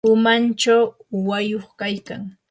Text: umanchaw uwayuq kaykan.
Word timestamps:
umanchaw 0.13 0.83
uwayuq 1.17 1.65
kaykan. 1.79 2.21